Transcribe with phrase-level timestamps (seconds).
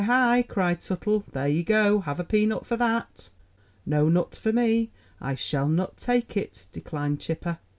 [0.05, 1.25] Hi!" cried Tuttle.
[1.31, 1.99] "There you go!
[1.99, 3.29] Have a peanut for that."
[3.85, 4.89] "No, nut for me;
[5.21, 7.59] I shell nut take it," declined Chipper.